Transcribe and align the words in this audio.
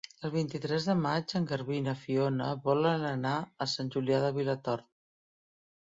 El 0.27 0.31
vint-i-tres 0.35 0.87
de 0.91 0.95
maig 1.01 1.35
en 1.41 1.45
Garbí 1.51 1.77
i 1.81 1.85
na 1.89 1.95
Fiona 2.07 2.49
volen 2.65 3.07
anar 3.13 3.37
a 3.67 3.71
Sant 3.79 3.95
Julià 3.99 4.27
de 4.29 4.35
Vilatorta. 4.43 4.93